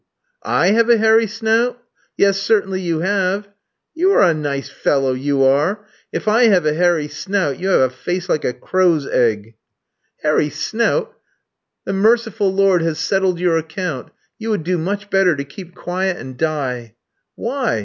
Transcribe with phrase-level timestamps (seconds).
[0.41, 1.77] "I have a hairy snout?"
[2.17, 3.47] "Yes; certainly you have."
[3.93, 5.85] "You are a nice fellow, you are.
[6.11, 9.53] If I have a hairy snout, you have a face like a crow's egg."
[10.23, 11.13] "Hairy snout!
[11.85, 14.09] The merciful Lord has settled your account.
[14.39, 16.95] You would do much better to keep quiet and die."
[17.35, 17.79] "Why?